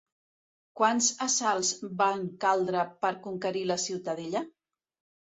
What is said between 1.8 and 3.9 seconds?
van caldre per conquerir la